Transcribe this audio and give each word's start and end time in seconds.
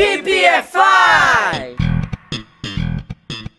VPFI! 0.00 1.76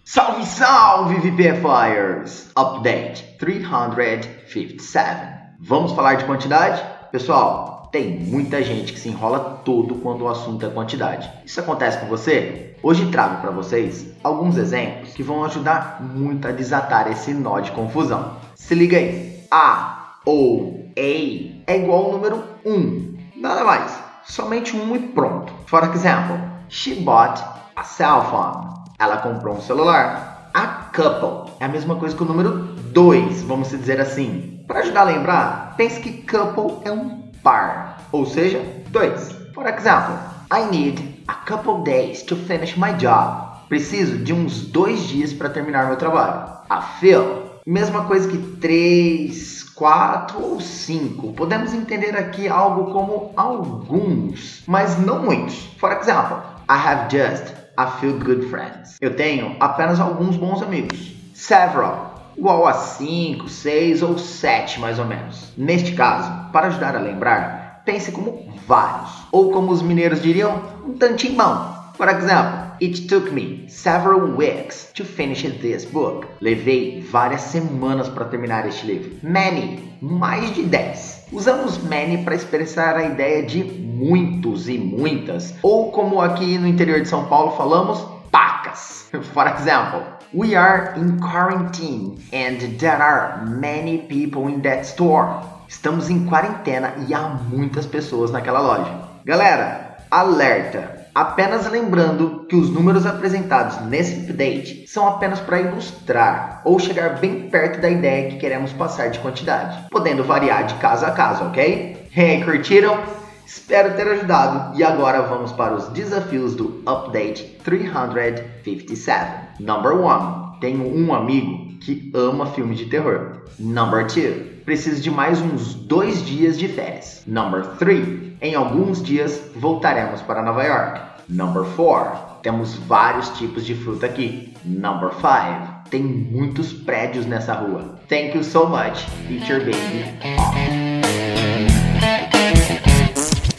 Salve, 0.03 0.43
salve, 0.43 1.15
VPFires! 1.17 2.49
Update 2.55 3.37
357. 3.37 5.33
Vamos 5.59 5.91
falar 5.91 6.15
de 6.15 6.25
quantidade? 6.25 6.81
Pessoal, 7.11 7.89
tem 7.91 8.17
muita 8.21 8.63
gente 8.63 8.91
que 8.91 8.99
se 8.99 9.07
enrola 9.09 9.61
todo 9.63 9.93
quando 9.97 10.23
o 10.23 10.29
assunto 10.29 10.65
é 10.65 10.69
quantidade. 10.69 11.31
Isso 11.45 11.59
acontece 11.59 11.99
com 11.99 12.07
você? 12.07 12.75
Hoje 12.81 13.11
trago 13.11 13.39
para 13.39 13.51
vocês 13.51 14.07
alguns 14.23 14.57
exemplos 14.57 15.13
que 15.13 15.21
vão 15.21 15.45
ajudar 15.45 16.01
muito 16.01 16.47
a 16.47 16.51
desatar 16.51 17.11
esse 17.11 17.35
nó 17.35 17.59
de 17.59 17.69
confusão. 17.69 18.37
Se 18.55 18.73
liga 18.73 18.97
aí. 18.97 19.43
A 19.51 20.15
ou 20.25 20.91
A 20.97 21.71
é 21.71 21.77
igual 21.77 22.05
ao 22.05 22.11
número 22.13 22.43
1. 22.65 23.11
Nada 23.35 23.63
mais. 23.63 24.00
Somente 24.25 24.75
um 24.75 24.95
e 24.95 24.99
pronto. 24.99 25.53
For 25.65 25.83
example, 25.83 26.37
she 26.69 26.95
bought 26.95 27.43
a 27.75 27.83
cell 27.83 28.23
phone. 28.29 28.71
Ela 28.99 29.17
comprou 29.17 29.55
um 29.55 29.61
celular. 29.61 30.49
A 30.53 30.67
couple 30.93 31.53
é 31.59 31.65
a 31.65 31.69
mesma 31.69 31.95
coisa 31.95 32.15
que 32.15 32.23
o 32.23 32.25
número 32.25 32.75
2, 32.91 33.43
vamos 33.43 33.69
dizer 33.69 33.99
assim. 33.99 34.63
Para 34.67 34.79
ajudar 34.79 35.01
a 35.01 35.05
lembrar, 35.05 35.73
pense 35.75 35.99
que 35.99 36.21
couple 36.23 36.77
é 36.85 36.91
um 36.91 37.21
par, 37.43 37.97
ou 38.11 38.25
seja, 38.25 38.61
dois. 38.89 39.31
For 39.53 39.67
example, 39.67 40.15
I 40.51 40.65
need 40.69 41.23
a 41.27 41.33
couple 41.45 41.83
days 41.83 42.21
to 42.23 42.35
finish 42.35 42.77
my 42.77 42.93
job. 42.93 43.51
Preciso 43.67 44.17
de 44.17 44.33
uns 44.33 44.65
dois 44.65 45.07
dias 45.07 45.33
para 45.33 45.49
terminar 45.49 45.87
meu 45.87 45.95
trabalho. 45.95 46.51
A 46.69 46.81
Phil, 46.81 47.43
mesma 47.65 48.05
coisa 48.05 48.27
que 48.27 48.37
três, 48.37 49.60
quatro 49.81 50.39
ou 50.39 50.61
cinco. 50.61 51.33
Podemos 51.33 51.73
entender 51.73 52.15
aqui 52.15 52.47
algo 52.47 52.93
como 52.93 53.31
alguns, 53.35 54.61
mas 54.67 54.99
não 54.99 55.23
muitos. 55.23 55.55
For 55.79 55.91
example, 55.91 56.37
I 56.69 56.77
have 56.77 57.09
just 57.09 57.55
a 57.77 57.87
few 57.87 58.19
good 58.19 58.45
friends. 58.45 58.97
Eu 59.01 59.15
tenho 59.15 59.55
apenas 59.59 59.99
alguns 59.99 60.37
bons 60.37 60.61
amigos. 60.61 61.15
Several 61.33 62.13
igual 62.37 62.67
a 62.67 62.73
5, 62.73 63.49
6 63.49 64.03
ou 64.03 64.19
7 64.19 64.79
mais 64.79 64.99
ou 64.99 65.05
menos. 65.05 65.51
Neste 65.57 65.93
caso, 65.93 66.31
para 66.51 66.67
ajudar 66.67 66.95
a 66.95 66.99
lembrar, 66.99 67.81
pense 67.83 68.11
como 68.11 68.53
vários, 68.67 69.09
ou 69.31 69.51
como 69.51 69.71
os 69.71 69.81
mineiros 69.81 70.21
diriam, 70.21 70.61
um 70.85 70.93
tantimbão. 70.93 71.80
Por 72.01 72.09
exemplo, 72.09 72.71
It 72.81 73.07
took 73.07 73.31
me 73.31 73.65
several 73.67 74.35
weeks 74.35 74.91
to 74.95 75.05
finish 75.05 75.43
this 75.61 75.85
book. 75.85 76.27
Levei 76.41 76.99
várias 77.11 77.41
semanas 77.41 78.09
para 78.09 78.25
terminar 78.25 78.65
este 78.65 78.87
livro. 78.87 79.11
Many, 79.21 79.93
mais 80.01 80.51
de 80.55 80.63
10. 80.63 81.27
Usamos 81.31 81.77
many 81.83 82.23
para 82.23 82.33
expressar 82.33 82.95
a 82.95 83.03
ideia 83.03 83.43
de 83.43 83.63
muitos 83.63 84.67
e 84.67 84.79
muitas, 84.79 85.53
ou 85.61 85.91
como 85.91 86.19
aqui 86.19 86.57
no 86.57 86.65
interior 86.65 87.01
de 87.01 87.07
São 87.07 87.25
Paulo 87.25 87.51
falamos, 87.55 88.03
pacas. 88.31 89.07
For 89.33 89.47
example, 89.47 90.01
we 90.33 90.55
are 90.55 90.95
in 90.97 91.19
quarantine 91.19 92.17
and 92.33 92.79
there 92.79 92.99
are 92.99 93.45
many 93.45 93.99
people 94.09 94.51
in 94.51 94.59
that 94.61 94.87
store. 94.87 95.43
Estamos 95.67 96.09
em 96.09 96.25
quarentena 96.25 96.95
e 97.07 97.13
há 97.13 97.29
muitas 97.29 97.85
pessoas 97.85 98.31
naquela 98.31 98.59
loja. 98.59 98.91
Galera, 99.23 99.97
alerta! 100.09 101.00
Apenas 101.13 101.69
lembrando 101.69 102.45
que 102.47 102.55
os 102.55 102.69
números 102.69 103.05
apresentados 103.05 103.85
nesse 103.87 104.21
update 104.21 104.87
são 104.87 105.05
apenas 105.05 105.41
para 105.41 105.59
ilustrar 105.59 106.61
ou 106.63 106.79
chegar 106.79 107.19
bem 107.19 107.49
perto 107.49 107.81
da 107.81 107.89
ideia 107.89 108.29
que 108.29 108.37
queremos 108.37 108.71
passar 108.71 109.09
de 109.09 109.19
quantidade, 109.19 109.87
podendo 109.91 110.23
variar 110.23 110.65
de 110.65 110.75
caso 110.75 111.05
a 111.05 111.11
caso, 111.11 111.43
ok? 111.45 112.07
Hey, 112.15 112.41
curtiram? 112.43 112.97
Espero 113.45 113.93
ter 113.97 114.07
ajudado 114.07 114.77
e 114.77 114.83
agora 114.83 115.23
vamos 115.23 115.51
para 115.51 115.73
os 115.73 115.89
desafios 115.89 116.55
do 116.55 116.81
Update 116.87 117.57
357. 117.61 119.59
Number 119.59 119.91
1. 119.91 120.59
Tenho 120.61 120.95
um 120.95 121.13
amigo 121.13 121.77
que 121.81 122.09
ama 122.15 122.45
filme 122.45 122.73
de 122.73 122.85
terror. 122.85 123.41
Number 123.59 124.05
2. 124.05 124.50
Preciso 124.65 125.01
de 125.01 125.09
mais 125.09 125.41
uns 125.41 125.73
dois 125.73 126.25
dias 126.25 126.57
de 126.57 126.67
férias. 126.67 127.23
Number 127.25 127.65
3. 127.77 128.33
Em 128.41 128.55
alguns 128.55 129.01
dias 129.03 129.41
voltaremos 129.55 130.21
para 130.21 130.41
Nova 130.41 130.63
York. 130.63 131.01
Number 131.27 131.63
4. 131.75 132.41
Temos 132.41 132.75
vários 132.75 133.29
tipos 133.29 133.65
de 133.65 133.75
fruta 133.75 134.05
aqui. 134.05 134.53
Number 134.63 135.11
5. 135.11 135.89
Tem 135.89 136.03
muitos 136.03 136.71
prédios 136.71 137.25
nessa 137.25 137.53
rua. 137.53 137.99
Thank 138.07 138.35
you 138.35 138.43
so 138.43 138.67
much. 138.67 139.05
Your 139.29 139.59
baby. 139.59 140.05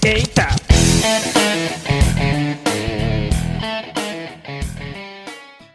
Eita! 0.04 0.61